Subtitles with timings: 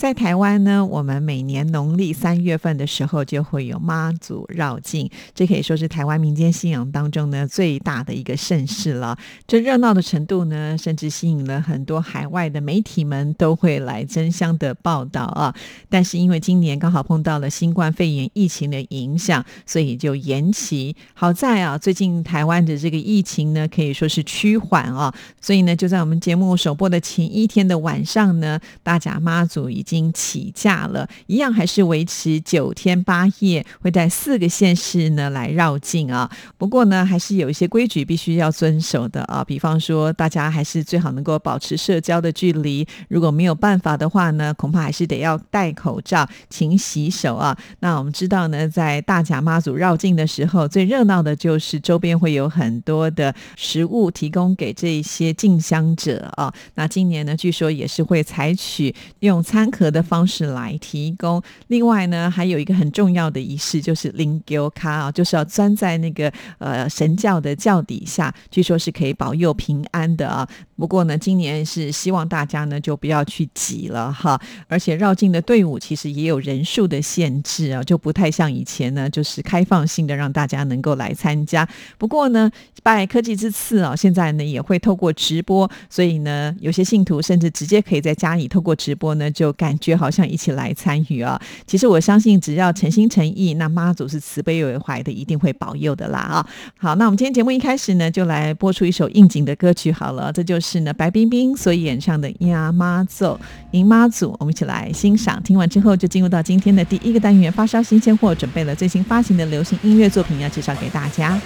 [0.00, 9.18] 在台湾呢，我们每年农历三月份的时候就会有妈祖绕境，这可以说是台湾民间信仰当中呢最大的一个盛事了。
[9.46, 15.54] 这热闹的程度呢，甚至吸引了很多海外的媒体们都会来争相的报道啊。
[15.90, 20.96] 但是因为今年刚好碰到了新冠肺炎疫情的影响，所以就延期。
[21.12, 36.30] 好在啊，最近台湾的这个疫情呢，可以说是趋缓啊，所以呢，就在我们节目首播的前一天的晚上呢，大甲妈祖已经起驾了，一样还是维持九天八夜，会在四个县市呢来绕境啊。
[36.56, 47.58] 不过呢，还是有一些规矩必须要遵守的啊，比方说，大家还是最好能够保持社交的距离，如果没有办法的话呢，恐怕还是得要戴口罩、勤洗手啊。
[47.80, 61.42] 那我们知道呢，在大甲妈祖绕境的时候，最热闹的就是周边会有很多的食物提供给这些进香者啊，那今年呢，据说也是会采取用餐合的方式来提供。
[61.68, 70.46] 另外呢，还有一个很重要的仪式，就是灵柩卡啊，就是要钻在那个呃神教的教底下，据说是可以保佑平安的啊。
[70.80, 81.68] 不过呢，今年是希望大家呢就不要去挤了哈，而且绕境的队伍其实也有人数的限制啊，就不太像以前呢，就是开放性的让大家能够来参加。
[81.98, 82.50] 不过呢。
[82.82, 91.38] 拜科技之赐啊，现在呢也会透过直播，所以呢，有些信徒甚至直接可以在家里透过直播呢，就感觉好像一起来参与啊。
[91.66, 96.46] 其实我相信，只要诚心诚意，那妈祖是慈悲为怀的，一定会保佑的啦啊。
[96.78, 103.40] 好，那我们今天节目一开始呢，就来播出一首应景的歌曲好了，这就是是呢白冰冰所演唱的《鸭妈奏
[103.72, 105.42] 银妈组》，我们一起来欣赏。
[105.42, 111.36] 听完之后，就进入到今天的第一个单元——发烧新鲜货，准备了最新发行的流行音乐作品要介绍给大家。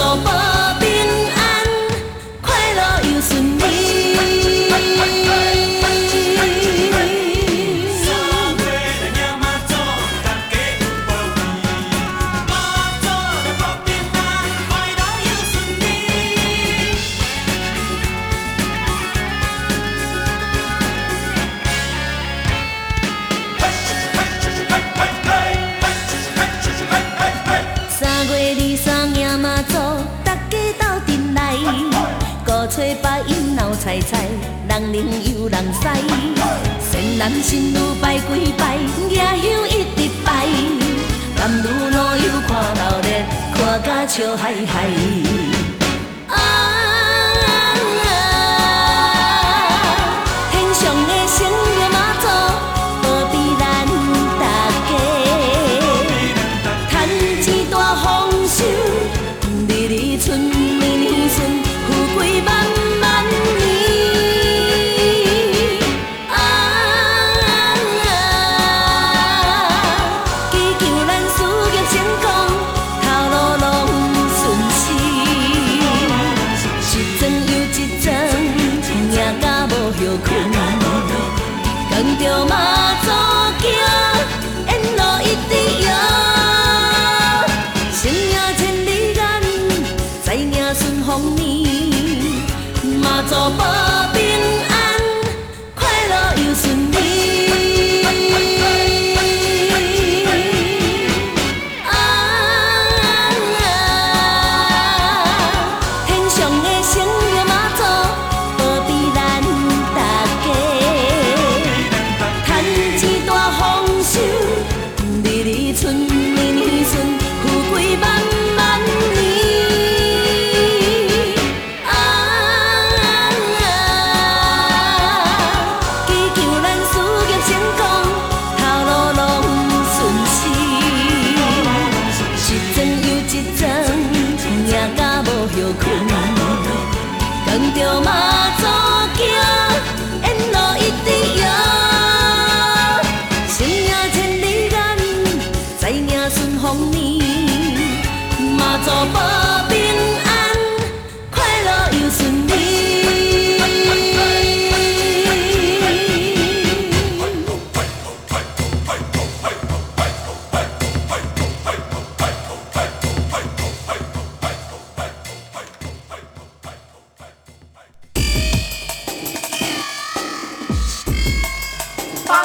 [0.00, 0.49] so far.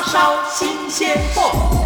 [0.06, 1.85] 烧新鲜货。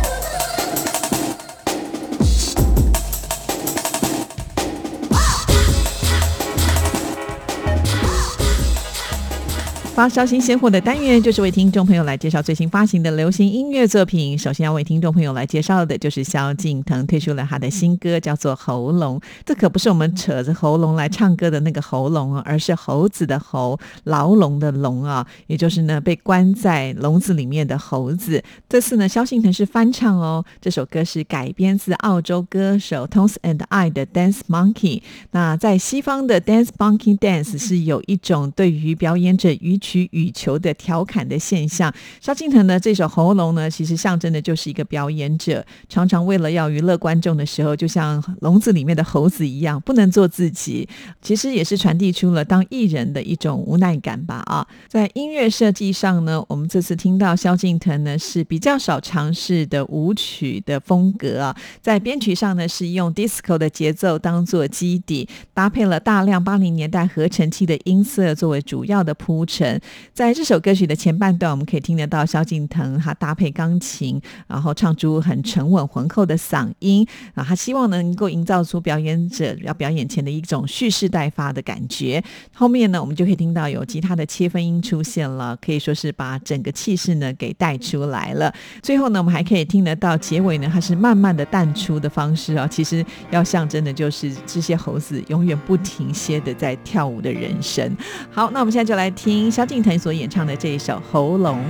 [9.99, 14.37] 发烧新鲜货的单元，就是为听众朋友来介绍最新发行的流行音乐作品。
[14.37, 19.19] 首先要为听众朋友来介绍的，就是萧敬腾推出了他的新歌，叫做《喉咙》。
[19.45, 28.41] 这可不是我们扯着喉咙来唱歌的那个喉咙啊，而是猴子的猴，牢笼的笼啊，也就是呢被关在笼子里面的猴子。
[28.69, 34.99] 这次呢，萧敬腾是翻唱哦，这首歌是改编自澳洲歌手 Tones and I 的《Dance Monkey》。
[35.31, 41.91] 那在西方的 Dance Monkey Dance 是有一种对于表演者予取予求的调侃的现象。
[42.21, 50.87] 萧敬腾的这首《喉咙》呢，其实象征的就是一个表演者，常常为了要娱乐观众的时候，就像笼子里面的猴子一样，不能做自己。
[51.23, 54.43] 其实也是传递出了当艺人的一种无奈感吧。
[54.45, 69.78] 啊，在音乐设计上呢，我们这次听到萧敬腾呢是比较少尝试的舞曲的风格啊，在编曲上呢是用 disco 的节奏当做基底，搭配了大量八零年代合成器的音色作为主要的铺陈。
[70.13, 82.23] 在这首歌曲的前半段，我们可以听得到萧敬腾他搭配钢琴，然后唱出很沉稳浑厚的嗓音啊，他希望能够营造出表演者要表演前的一种蓄势待发的感觉。
[82.53, 88.53] 后面呢，我们就可以听到有吉他的切分音出现了，可以说是把整个气势呢给带出来了。
[88.81, 97.95] 最后呢，我们还可以听得到结尾呢，它是慢慢的淡出的方式啊，其实要象征的就是这些猴子永远不停歇的在跳舞的人生。
[98.29, 101.63] 好，那我们现在就来听萧敬腾所演唱的这一首《喉咙》。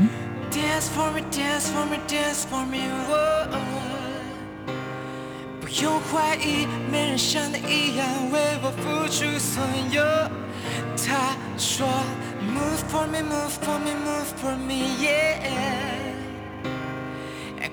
[0.56, 2.78] Dance for me, dance for me, dance for me，
[3.12, 3.60] 哦
[5.60, 10.02] 不用怀疑，没人像你一样为我付出所有。
[10.96, 11.86] 他说
[12.42, 15.52] ，Move for me, move for me, move for me, yeah。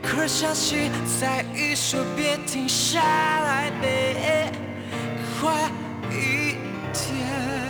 [0.02, 0.90] 可相信
[1.20, 4.52] 再一说，别停下来，别
[5.40, 5.70] 快
[6.10, 6.56] 一
[6.92, 7.65] 点。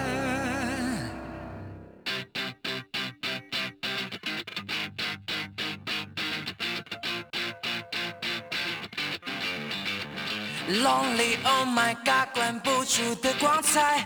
[10.69, 14.05] Lonely, oh my god，关不住的光彩。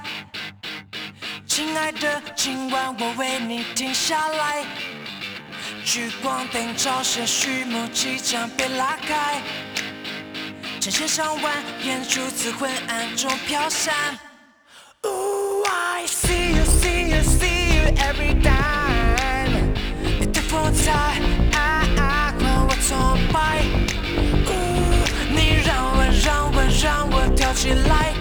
[1.47, 4.67] 亲爱的，今晚我为你停下来。
[5.87, 9.41] 聚光灯照射序幕即将被拉开，
[10.81, 14.19] 成千上万眼珠子昏暗中飘散。
[15.05, 19.00] Ooh, I see you, see you, see you every time。
[27.71, 28.13] 起来。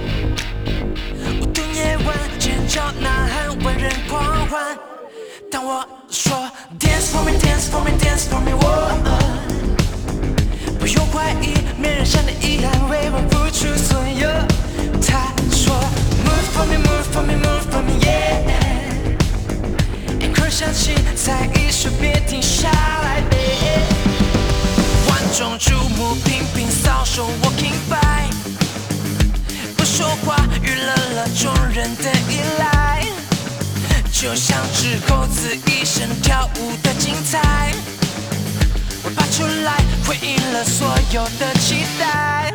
[1.42, 4.78] 舞动夜晚，尖叫呐喊，万人狂欢。
[5.50, 6.32] 当我说
[6.80, 8.64] Dance for me, dance for me, dance for me，我
[10.80, 14.30] 不用怀疑，没人像你一样为我付出所有。
[15.02, 15.74] 他说
[16.24, 18.46] Move for me, move for me, move for me, yeah。
[20.24, 23.82] 一块响起，再一说别停下来，babe。
[25.10, 28.30] 万众瞩目，频频扫手，Walking by，
[30.00, 33.06] 说话，娱乐了众人的依赖。
[34.10, 37.74] 就像只猴子一生跳舞的精彩，
[39.04, 39.76] 我爬出来
[40.08, 42.54] 回应了所有的期待。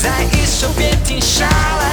[0.00, 1.88] 在一首别停下来。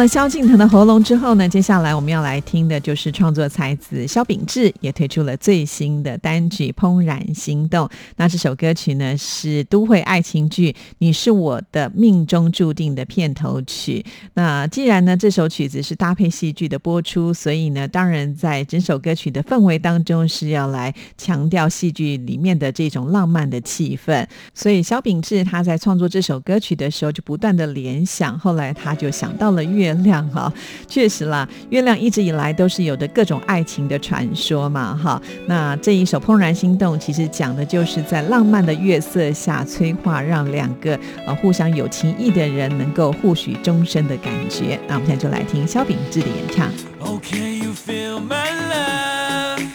[0.00, 7.86] 了萧敬腾的喉咙之后呢，接下来我们要来听的就是创作才子萧秉治也推出了最新的单曲《怦然心动》。
[8.16, 14.02] 那这首歌曲呢是都会爱情剧《你是我的命中注定》的片头曲。
[14.32, 24.26] 那既然呢这首曲子是搭配戏剧的播出，所以呢当然在整首歌曲的氛围当中是要来强调戏剧里面的这种浪漫的气氛。
[24.54, 30.52] 所以萧秉治他在创作这首歌曲的时候就不断的联想，后来他就想到了乐月亮哈，
[30.86, 35.20] 确实啦，月亮一直以来都是有的各种爱情的传说嘛哈。
[35.46, 44.78] 那这一首《怦然心动》其实讲的就是在浪漫的月色下催化，让两个呃互相有情意的人能够互许终身的感觉。
[44.86, 46.70] 那我们现在就来听萧秉治的演唱。
[47.00, 49.66] Oh, can you feel my love？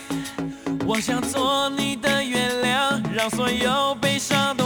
[0.87, 4.64] 我想做你的月亮，让所有悲伤都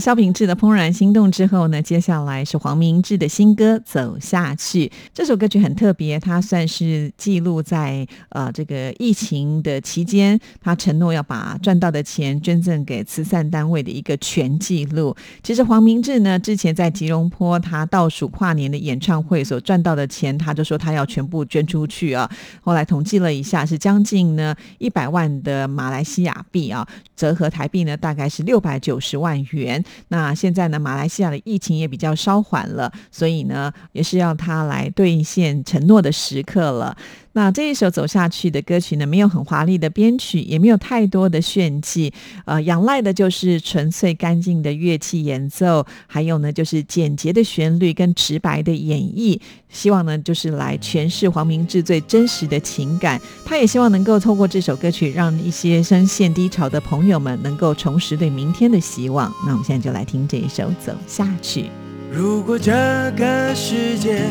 [0.00, 4.86] 萧秉治的《怦然心动》之后呢，接下来是黄明志的新歌《走下去》。
[5.12, 15.14] 这首歌曲很特别，它算是记录在呃这个疫情的期间，他承诺要把赚到的钱捐赠给慈善单位的一个全记录。
[15.42, 22.30] 其实黄明志呢，之前在吉隆坡他倒数跨年的演唱会所赚到的钱，他就说他要全部捐出去啊。
[22.62, 26.86] 后来统计了一下，是将近呢一百万的马来西亚币啊，
[27.20, 29.84] 折合台币呢大概是六百九十万元。
[30.08, 36.96] 那现在呢，马来西亚的疫情也比较稍缓了，所以呢，也是要他来兑现承诺的时刻了。
[37.32, 42.12] 那这一首走下去的歌曲呢，没有很华丽的编曲，也没有太多的炫技，
[42.44, 49.40] 呃，仰赖的就是纯粹干净的乐器演奏，还有呢，就是简洁的旋律跟直白的演绎。
[49.68, 53.20] 希望呢，就是来诠释黄明志最真实的情感。
[53.44, 59.32] 他也希望能够透过这首歌曲，让一些深陷低潮的朋友们能够重拾对明天的希望。
[59.46, 61.62] 那我们现在就来听这一首《走下去》。
[62.10, 62.72] 如果这
[63.16, 64.24] 个世界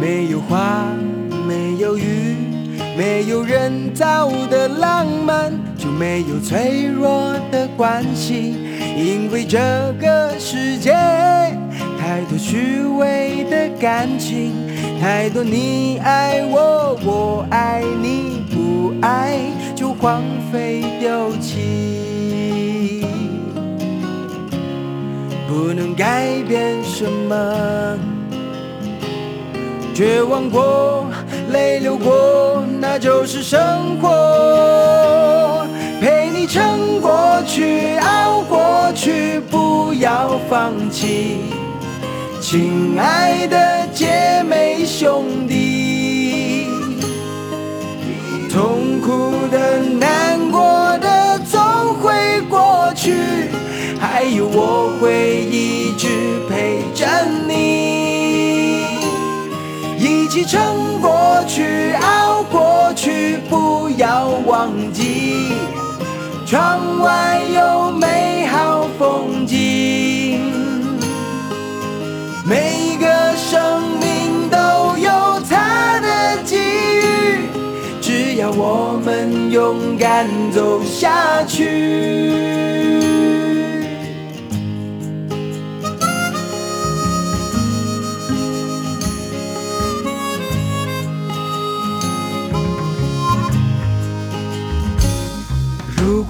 [0.00, 0.86] 没有花，
[1.46, 2.36] 没有雨，
[2.96, 8.56] 没有人造的浪漫，就没有脆弱的关系。
[8.96, 9.58] 因为这
[10.00, 10.92] 个世界
[11.98, 14.52] 太多虚伪的感情，
[15.00, 19.38] 太多你爱我，我爱你，不爱
[19.74, 23.04] 就荒废丢弃。
[25.48, 27.98] 不能改变什么，
[29.94, 31.06] 绝望过，
[31.50, 35.66] 泪流过，那就是生活。
[36.00, 41.38] 陪你撑过去，熬过去，不要放弃，
[42.40, 46.66] 亲爱的姐妹兄弟。
[48.52, 51.60] 痛苦的、难过的总
[52.00, 53.14] 会过去，
[54.00, 56.08] 还有我会一直
[56.48, 57.06] 陪着
[57.46, 58.05] 你，
[60.36, 65.54] 起撑过去、熬过去，不要忘记，
[66.44, 70.38] 窗外有美好风景。
[72.44, 74.58] 每个生命都
[74.98, 75.10] 有
[75.48, 77.48] 它的机遇，
[78.02, 82.76] 只要我们勇敢走下去。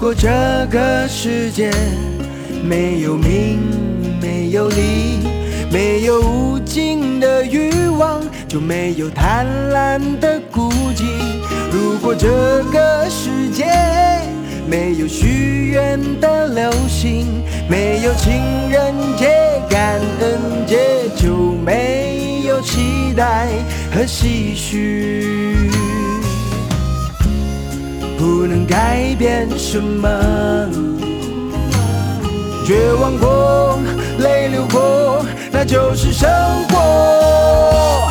[0.07, 1.69] 如果这个世界
[2.63, 3.59] 没有名，
[4.21, 5.19] 没有利，
[5.69, 11.03] 没有无尽的欲望，就没有贪婪的孤寂。
[11.73, 12.29] 如果这
[12.71, 13.65] 个世界
[14.65, 18.41] 没有许愿的流星，没有情
[18.71, 20.77] 人节、感恩节，
[21.17, 23.49] 就没有期待
[23.93, 25.76] 和唏嘘。
[28.17, 30.09] 不能改变什么，
[32.65, 33.77] 绝望过，
[34.17, 36.27] 泪流过，那就是生
[36.69, 38.09] 活。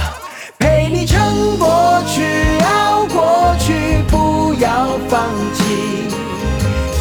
[0.59, 2.23] 陪你撑过去，
[2.65, 5.65] 熬过去，不要放弃，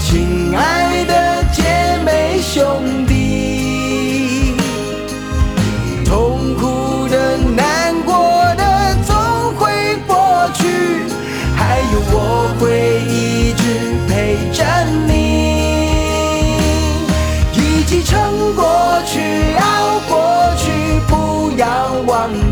[0.02, 1.64] 亲爱的姐
[2.04, 3.05] 妹兄弟。
[22.08, 22.45] 要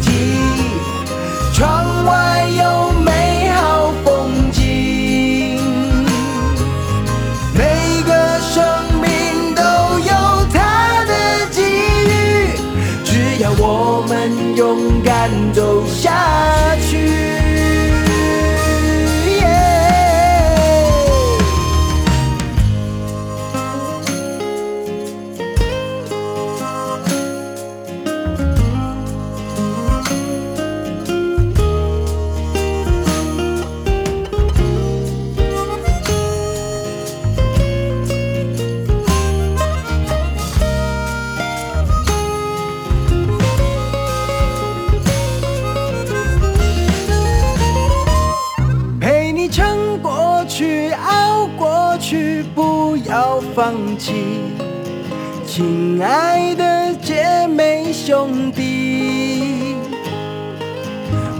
[55.55, 59.75] 亲爱的姐妹兄弟。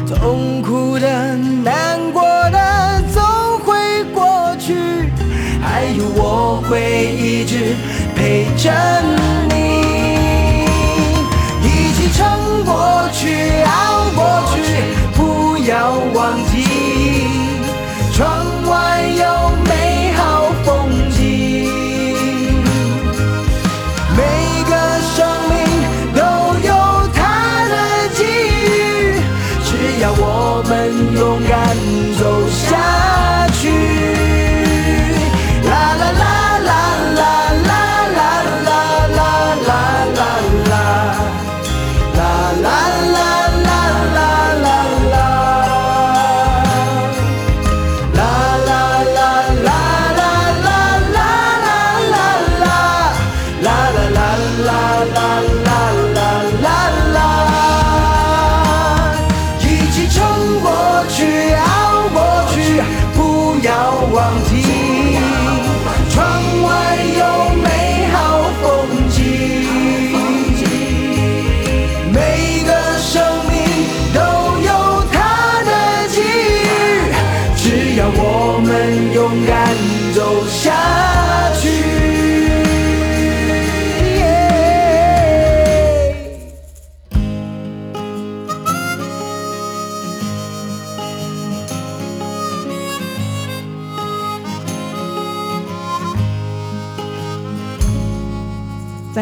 [0.06, 2.22] 痛苦的、难过
[2.52, 3.24] 的总
[3.66, 3.74] 会
[4.14, 4.76] 过去，
[5.64, 7.76] 还有我会一直
[8.16, 8.72] 陪着
[9.50, 9.82] 你，
[11.64, 14.22] 一起撑过去，熬过
[14.54, 14.62] 去，
[15.18, 15.74] 不要
[16.14, 16.53] 忘记，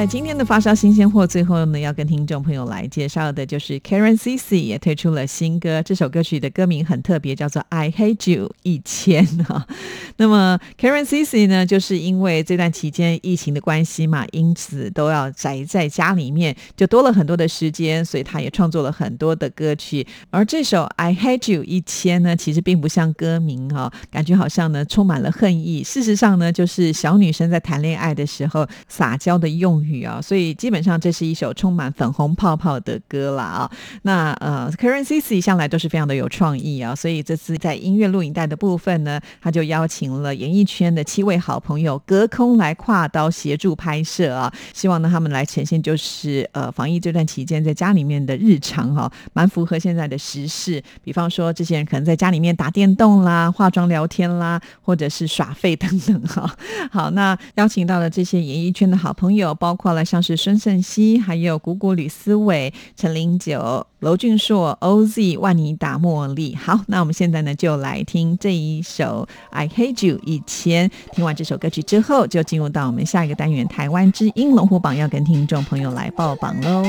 [0.02, 9.66] 在今天发烧新鲜货，最后呢，要跟听众朋友来介绍的就是 Karen CC 也推出了新歌，这首歌曲的歌名很特别，叫做《I Hate You 一千》哈。
[10.18, 20.06] 那么 Karen CC 呢，就是因为这段期间疫情的关系嘛，因此都要宅在家里面，就多了很多的时间，所以他也创作了很多的歌曲。
[20.30, 25.84] 而这首《I Hate You 一千》呢，其实并不像歌名哈、感觉好像呢充满了恨意。
[25.84, 33.72] 事实上呢，就是小女生在谈恋爱的时候撒娇的用语啊，所以基本上这是一首充满粉红泡泡的歌啦啊。
[34.04, 50.82] 那呃，Karen CC 向来都是非常的有创意啊，所以这次在音乐录影带的部分呢，他就邀请了演艺圈的七位好朋友隔空来跨刀协助拍摄啊，希望呢他们来呈现就是呃防疫这段期间在家里面的日常哈、蛮符合现在的时事。
[51.04, 56.50] 比方说，这些人可能在家里面打电动啦、化妆聊天啦，或者是耍废等等哈。
[56.90, 66.56] 好，那邀请到了这些演艺圈的好朋友，包括了像是孙盛熙，还有谷谷吕思伟、陈零九、娄俊硕、OZ、万妮达、茉莉。
[66.56, 70.90] 好，那我们现在呢就来听这一首《I Hate You》一千。
[71.14, 76.84] 听完这首歌曲之后，就进入到我们下一个单元——台湾之音龙虎榜，要跟听众朋友来报榜喽。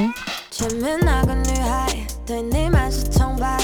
[0.50, 3.58] 前面那个女孩对你满是崇拜，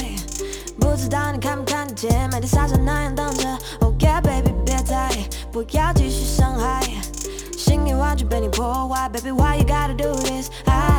[0.79, 3.47] 不知道你看不看得见，美的傻傻那样等着。
[3.81, 5.09] Oh yeah baby，别再
[5.51, 6.81] 不要继续伤害，
[7.69, 10.49] Singing, why, baby, why you gotta do this?
[10.65, 10.98] I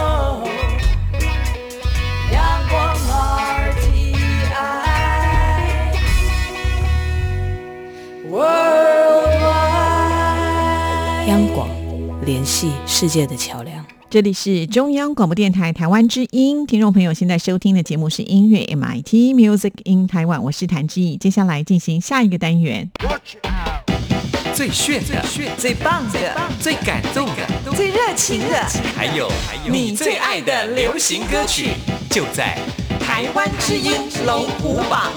[11.41, 11.67] 央广，
[12.23, 13.83] 联系世界的桥梁。
[14.11, 21.17] 这里是中央广播电台台湾之音，听众朋友现在收听的节目是音乐 MIT Music in Taiwan，我是谭志毅。
[21.17, 22.87] 接下来进行下一个单元，
[24.53, 25.25] 最炫的、
[25.57, 26.19] 最棒的、
[26.59, 28.63] 最感动的、最热情的，
[28.95, 29.27] 还有
[29.67, 31.69] 你最爱的流行歌曲，
[32.11, 32.55] 就在
[32.99, 33.93] 台湾之音
[34.27, 35.11] 龙虎榜。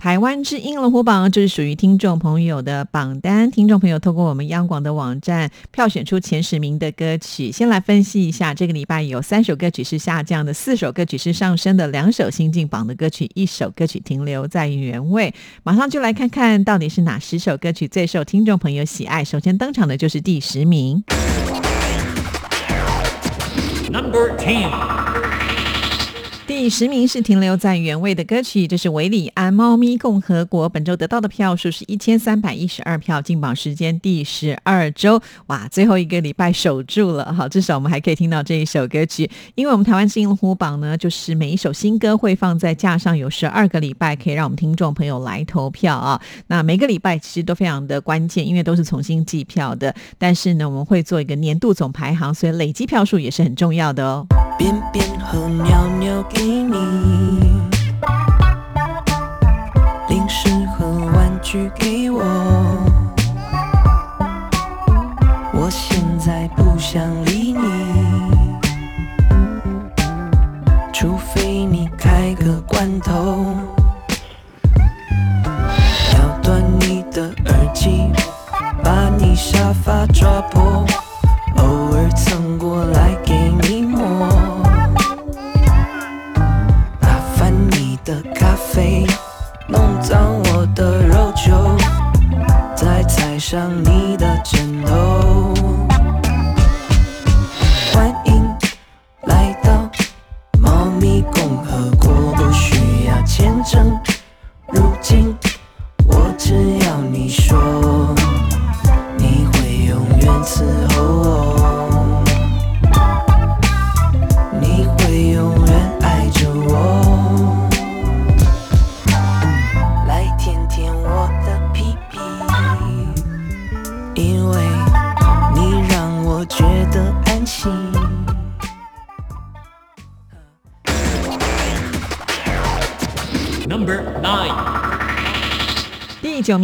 [0.00, 3.50] 台湾之音龙虎榜，这是属于听众朋友的榜单。
[3.50, 7.52] 听众朋友透过我们央广的网站票选出前十名的歌曲。
[7.52, 15.34] 先来分析一下，这个礼拜有三首歌曲是下降的，四首歌曲是上升的，两首新进榜的歌曲，一首歌曲停留在原位。
[15.64, 19.22] 马上就来看看到底是哪十首歌曲最受听众朋友喜爱。
[19.22, 21.04] 首先登场的就是第十名。
[23.92, 25.29] Number Ten。
[26.60, 30.66] 第十名是停留在原位的歌曲，这是韦礼安《猫咪共和国》。
[30.68, 35.18] 本周得到的票数是一千三百一十二票，进榜时间第十二周。
[35.46, 39.30] 哇，最后一个礼拜守住了哈，至少我们还可以听到这一首歌曲。
[39.54, 46.20] 因为我们台湾新龙虎榜呢，就是每一首新歌会放在架上，有十二个礼拜可以让我们听众朋友来投票啊。
[46.48, 49.94] 那每个礼拜其实都非常的关键，因为都是重新计票的。
[50.18, 54.26] 但是呢，我们会做一个年度总排行，所以累积票数也是很重要的哦。
[54.60, 56.76] 便便和尿尿给你，
[60.06, 62.20] 零食和玩具给我。
[65.54, 68.58] 我现在不想理你，
[70.92, 73.56] 除非你开个罐头，
[76.12, 78.12] 咬断你的耳机，
[78.84, 80.84] 把你沙发抓破，
[81.56, 83.79] 偶尔蹭过来给你
[93.50, 94.69] 上你的枕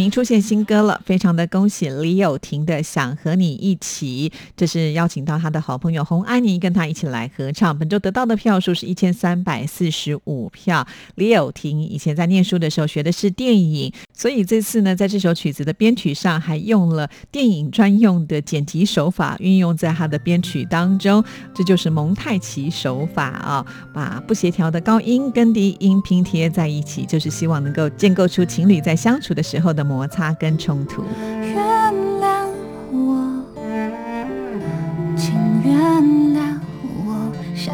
[0.09, 7.77] 出现新歌了，非常的恭喜李友廷的《想和你一起》，这是邀请到他的好朋友洪安妮跟他一起来合唱。
[7.77, 10.87] 本周得到的票数是一千三百四十五票。
[11.15, 31.03] 李友廷以前在念书的时候学的是电影，所以这次呢，在这首曲子的编曲上还用了电影专用的剪辑手法，运用在他的编曲当中，这就是蒙太奇手法啊，把不协调的高音跟低音拼贴在一起，就是希望能够建构出情侣在相处的时候的模摩擦跟冲突。
[31.41, 31.57] 原
[32.21, 32.45] 谅
[32.91, 33.43] 我，
[35.17, 35.33] 请
[35.63, 35.73] 原
[36.35, 36.59] 谅
[37.03, 37.73] 我，想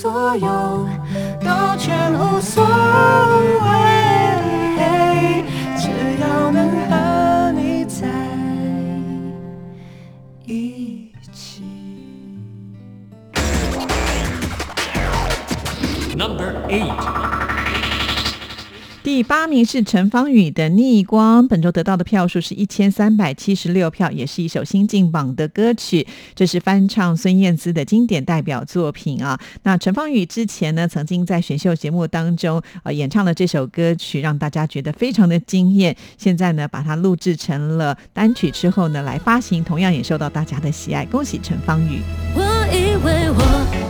[0.00, 0.88] 所有
[1.40, 3.74] 都全无所谓
[5.76, 8.06] 只要能和你在
[10.46, 11.64] 一起。
[16.16, 17.27] Number eight.
[19.08, 26.06] 第八名是陈芳宇的《逆光》，本周得到的票数是一千三百七十六票，也是一首新进榜的歌曲。
[26.34, 29.40] 这是翻唱孙燕姿的经典代表作品啊。
[29.62, 35.96] 那陈芳宇之前呢，曾经在选秀节目当中呃演唱了这首歌曲，让大家觉得非常的惊艳。
[36.18, 41.06] 现在呢，把它录制成了单曲之后呢，来发行，同样也受到大家的喜爱。
[41.06, 42.02] 恭喜陈芳宇！
[42.34, 43.87] 我以为我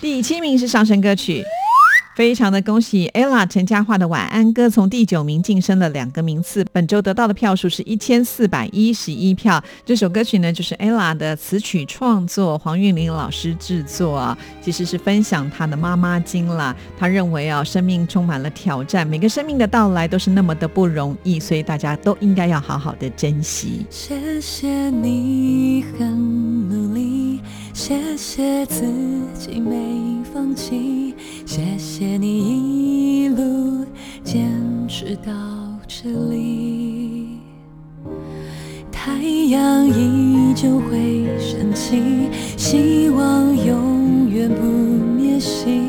[0.00, 1.42] 第七名是上升歌曲。
[2.14, 9.64] 非常的恭喜 ella 陈嘉桦的晚安歌从第九名晋升了两个名次，本周得到的票数是一千四百一十一票。
[9.86, 16.76] 这首歌曲呢，就是 ella 的词曲创作，黄韵玲老师制作啊，其实是分享她的妈妈经啦。
[16.98, 23.86] 她认为啊，生命充满了挑战，每个生命的到来都是那么的不容易，所以大家都应该要好好的珍惜。
[23.88, 27.40] 谢谢你很努力，
[27.72, 28.84] 谢谢自
[29.34, 31.14] 己没放弃，
[31.44, 33.84] 谢谢你一路
[34.22, 34.52] 坚
[34.86, 35.32] 持到
[35.88, 37.38] 这里。
[38.90, 45.80] 太阳依旧会升起，希望永远不灭息。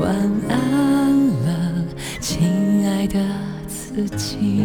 [0.00, 0.14] 晚
[0.48, 1.84] 安了，
[2.20, 3.20] 亲爱的
[3.66, 4.62] 自己。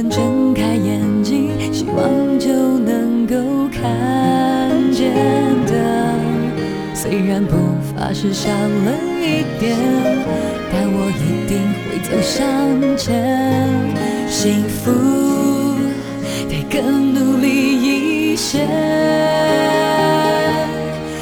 [0.00, 2.48] 能睁开眼睛，希望就
[2.78, 3.36] 能够
[3.68, 3.80] 看
[4.90, 5.12] 见
[5.66, 6.14] 的。
[6.94, 9.76] 虽然步伐是少了一点，
[10.72, 12.40] 但我一定会走向
[12.96, 13.68] 前。
[14.26, 14.90] 幸福
[16.48, 18.66] 得更努力一些。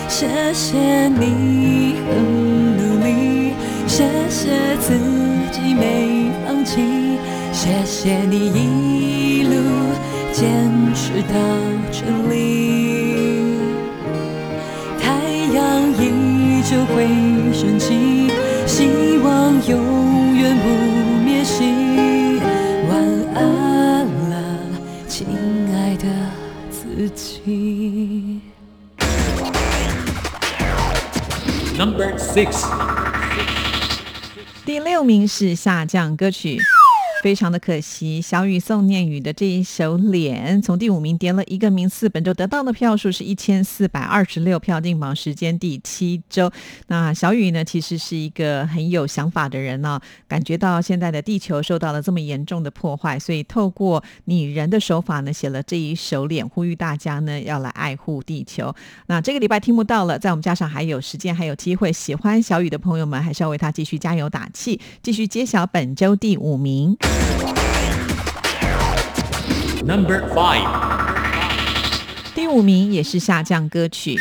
[0.08, 3.54] 谢谢你很努力，
[3.88, 4.94] 谢谢自
[5.50, 6.17] 己没，
[7.68, 9.52] 谢谢你一路
[10.32, 11.34] 坚持到
[11.92, 12.00] 这
[12.30, 13.58] 里。
[14.98, 15.12] 太
[15.52, 17.04] 阳依旧会
[17.52, 18.30] 升起，
[18.66, 20.66] 希望永远不
[21.22, 22.40] 灭息。
[22.88, 22.96] 晚
[23.34, 24.34] 安了，
[25.06, 25.26] 亲
[25.74, 26.06] 爱的
[26.70, 28.40] 自己。
[31.76, 32.66] Number six.
[34.64, 36.58] 第六名是下降歌曲。
[37.22, 46.50] 非常的可惜，小雨宋念宇的这一首《脸》从第五名跌了一个名次，本周得到的票数是一千四百二十六票，进榜时间第七周。
[46.86, 58.72] 那小雨呢，其实是一个很有想法的人呢、感觉到现在的地球受到了这么严重的破坏，所以透过拟人的手法呢，写了这一首《脸》，呼吁大家呢要来爱护地球。
[59.06, 66.96] 那这个礼拜听不到了，在我们加上还有时间，还有机会，喜欢小雨的朋友们，还是要为他继续加油打气，继续揭晓本周第五名。
[69.84, 70.66] Number five.
[72.34, 74.16] 第五名也是下降歌曲。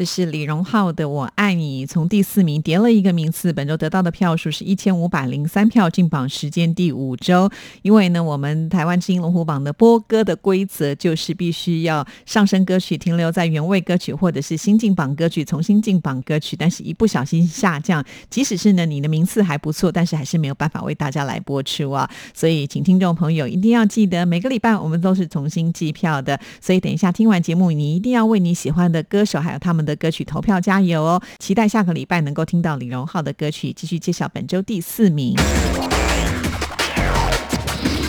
[0.00, 7.50] 这是李荣浩的《我爱你》，从第四名跌了一个名次，本周得到的票数是一千五百零三票，进榜时间第五周。
[7.82, 22.08] 因为呢，我们台湾之音龙虎榜的播歌的规则就是必须要上升歌曲停留在原位歌曲，或者是新进榜歌曲重新进榜歌曲，但是一不小心下降，即使是呢你的名次还不错，但是还是没有办法为大家来播出啊。
[22.32, 29.89] 所以，请听众朋友一定要记得，每个礼拜我们都是重新计票的，所以等一下听完节目，你一定要为你喜欢的歌手还有他们的。
[29.90, 31.20] 的歌曲投票加油哦！
[31.40, 35.34] 期待下个礼拜能够听到李荣浩的歌曲，继续揭晓本周第四名。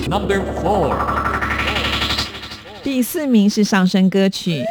[0.07, 0.93] Number four，
[2.83, 4.63] 第四名是上升歌曲。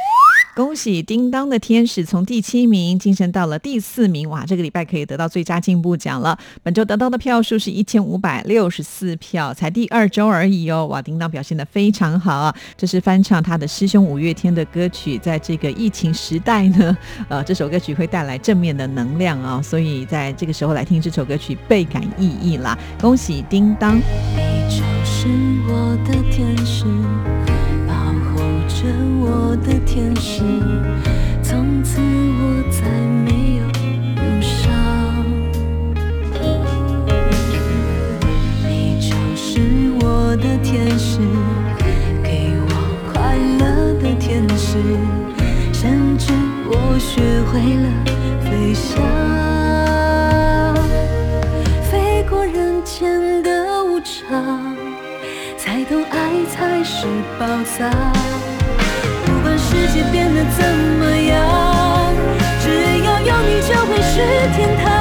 [0.57, 4.45] 恭喜叮当的天使从第七名晋升到了第四名，哇！
[4.45, 6.37] 这个礼拜可以得到最佳进步奖了。
[6.63, 10.87] 本周得到的票数是一千五百六十四票，才第二周而已哦。
[10.87, 12.55] 哇，叮当表现的非常好啊！
[12.77, 16.97] 这是翻唱他的师兄五月天的歌曲，在这个疫情时代呢，
[17.31, 22.77] 呃，这首歌曲会带来正面的能量啊、所以在这个时候来听这首歌曲倍感意义啦。
[23.01, 23.97] 恭喜叮当！
[23.97, 24.03] 你
[24.69, 25.29] 就是
[25.69, 26.85] 我的天使，
[29.21, 30.43] 我的天使，
[31.43, 32.89] 从此我再
[33.25, 33.63] 没有
[34.17, 34.61] 忧伤。
[38.69, 39.61] 你就是
[40.01, 41.19] 我的天使，
[42.23, 42.71] 给我
[43.13, 44.79] 快乐的天使，
[45.73, 46.33] 甚至
[46.67, 47.21] 我学
[47.51, 47.89] 会了
[48.41, 49.03] 飞翔。
[51.91, 54.77] 飞过人间的无常，
[55.59, 57.07] 才懂爱才是
[57.39, 57.91] 宝藏。
[59.81, 60.63] 世界变得怎
[60.99, 62.15] 么样，
[62.61, 62.69] 只
[63.03, 64.15] 要有你就会是
[64.55, 65.00] 天堂。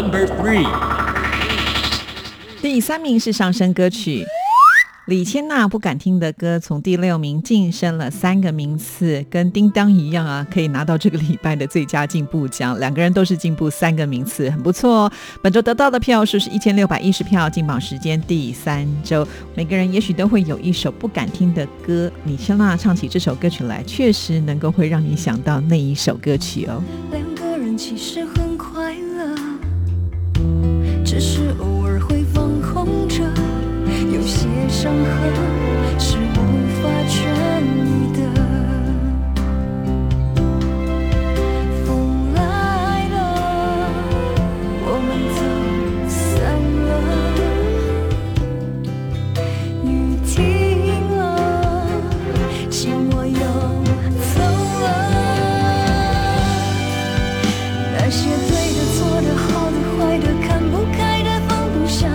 [0.00, 0.66] Number three，
[2.62, 4.24] 第三名是上升歌曲。
[5.08, 12.78] 李千娜不敢听的歌从第六名晋升了三个名次，跟叮当一样啊，可以拿到这个礼拜的最佳进步奖。
[12.78, 15.12] 两个人都是进步三个名次，很不错哦。
[15.42, 19.28] 本周得到的票数是一千六百一十票，进榜时间第三周。
[19.54, 26.82] 每个人也许都会有一首不敢听的歌，李千娜唱起这首歌曲来，确实能够会让你想到那一首歌曲哦。
[27.12, 28.24] 两个人其实
[31.10, 33.16] 只是偶尔会放空着，
[34.14, 36.16] 有些伤痕是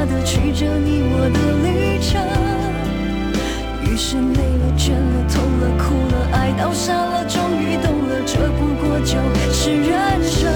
[0.05, 2.21] 的，曲折你我的旅程。
[3.83, 9.17] 于是累了、倦了、痛了、哭了、爱到傻了，终于懂了，这不过就
[9.53, 10.51] 是人生。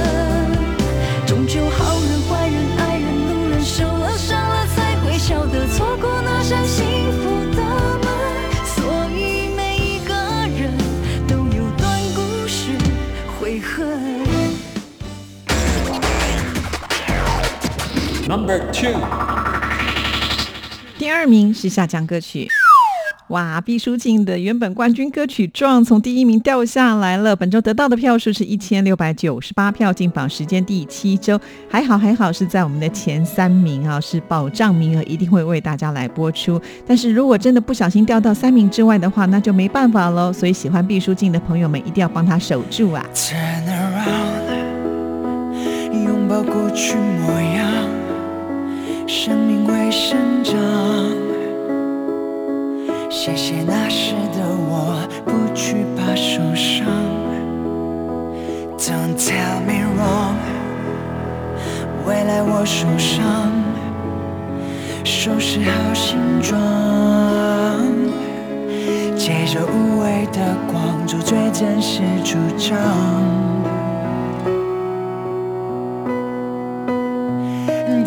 [1.26, 7.62] 终究好人、坏人、爱人、路人，受了伤了才会晓得错过那扇幸福的
[8.04, 8.08] 门。
[8.66, 8.84] 所
[9.16, 10.14] 以每一个
[10.58, 10.74] 人
[11.28, 12.72] 都有段故事
[13.40, 14.20] 悔恨。
[18.28, 18.94] Number two，
[21.20, 22.48] 二名是下降歌曲。
[23.28, 27.36] 哇，毕书尽的原本冠军歌曲《壮》从第一名掉下来了。
[27.36, 31.38] 本周得到的票数是一千六百九十八票，进榜时间第七周，
[31.70, 36.58] 还好还好是在我们的前三名啊，是保障名额，一定会为大家来播出。
[36.88, 40.32] 但是如果真的不小心掉到三名之外的话，那就没办法喽。
[40.32, 44.48] 所以喜欢毕书尽的朋友们一定要帮他守住啊！Turn around，
[45.92, 47.79] 拥抱过去模样，
[49.10, 50.54] 生命会生长。
[53.10, 56.86] 谢谢那时的我，不惧怕受伤。
[58.78, 60.36] Don't tell me wrong，
[62.06, 63.52] 未来我手上
[65.04, 66.62] 收拾好行装。
[69.18, 72.78] 借着无畏的光，做最真实主张。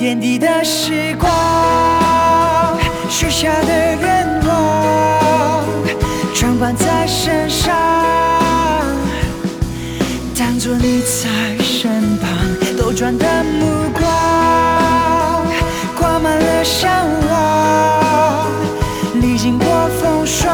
[0.02, 1.30] 点滴的时光，
[3.08, 5.64] 许下的愿望，
[6.34, 7.72] 装扮在身上，
[10.36, 12.28] 当作你在身旁，
[12.76, 15.46] 兜转的目光，
[15.96, 16.90] 挂满了向
[17.28, 18.50] 往，
[19.20, 20.52] 历经过风霜，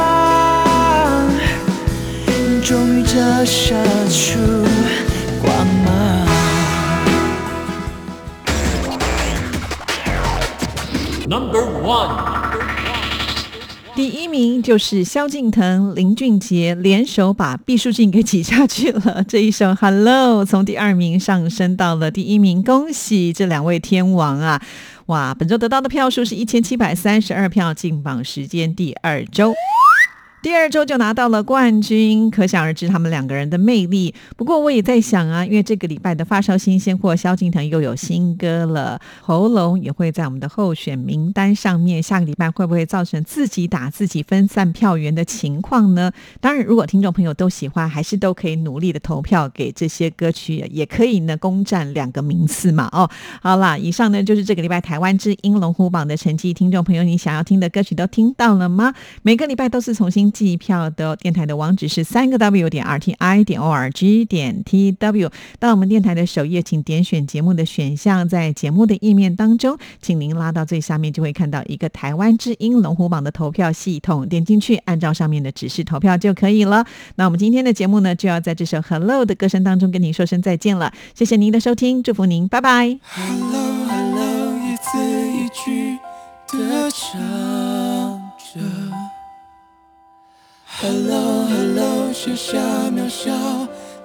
[2.63, 3.75] 终于折射
[13.95, 19.25] 第一名就是萧敬腾、林俊杰联手把毕书尽给挤下去了。
[19.27, 24.63] 这一首《Hello》从第二名上升到了第一名，恭喜这两位天王啊！
[25.07, 29.53] 哇，本周得到的票数是一千七百三十二票，进榜时间第二周。
[30.41, 34.15] 第二周就拿到了冠军，可想而知他们两个人的魅力。
[34.37, 42.01] 不过我也在想啊，因为这个礼拜的发烧新鲜货，萧敬腾又有新歌了，喉咙也会在我们的候选名单上面。
[42.01, 46.13] 下个礼拜会不会造成自己打自己分散票源的情况呢？
[46.41, 52.89] 当然，如果听众朋友都喜欢，还是都可以努力的投票给这些歌曲，也可以呢攻占两个名次嘛。
[52.93, 53.11] 哦，
[53.43, 56.55] 好啦，以上呢就是这个礼拜台湾之音龙虎榜的成绩。
[56.55, 58.95] 听众朋友，你想要听的歌曲都听到了吗？
[59.23, 60.28] 每个礼拜都是重新。
[60.33, 65.31] 寄票的电台的网址是三个 W 点 R T I 点 O R G 点 T W。
[65.59, 76.85] 到我们电台的首页，请点选节目的选项，在节目的页面当中，请您拉到最下面，就会看到一个台湾之音龙虎榜的投票系统，点进去，按照上面的指示投票就可以了。
[77.17, 80.93] 那我们今天的节目呢，就要在这首 Hello 的歌声当中跟您说声再见了。
[81.15, 82.99] 谢谢您的收听，祝福您，拜拜。
[83.03, 84.99] Hello Hello，一字
[85.31, 85.99] 一句
[86.53, 87.58] 的唱
[90.81, 92.57] Hello Hello，写下
[92.91, 93.33] 渺小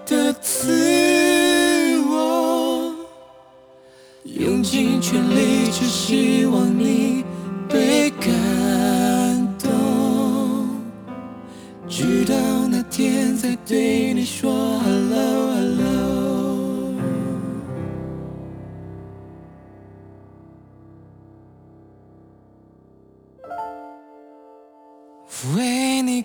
[0.08, 2.92] 的自我，
[4.24, 7.24] 用尽全力，只希望你
[7.70, 8.28] 被感
[9.60, 9.70] 动。
[11.88, 12.34] 直到
[12.68, 15.94] 那天再对你说 Hello Hello。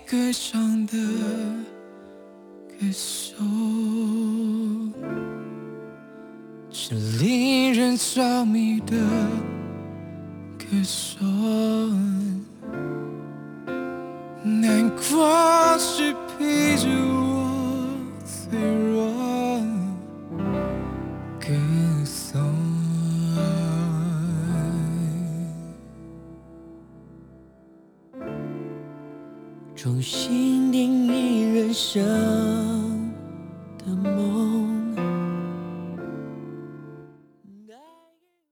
[0.06, 0.92] 歌唱的
[2.68, 3.34] 歌手，
[6.70, 8.96] 是令人着迷的
[10.58, 11.24] 歌手。
[14.42, 17.88] 难过是陪着我
[18.24, 18.87] 脆弱
[29.78, 32.67] 重新定义人生。